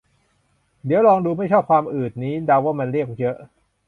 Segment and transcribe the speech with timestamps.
[0.85, 3.37] เดี๋ยวลอง ดู ไม่ชอบความอืดนี้ เดาว่ามันเรียก เยอะ